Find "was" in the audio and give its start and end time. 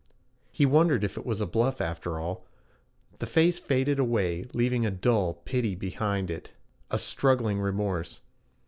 1.27-1.41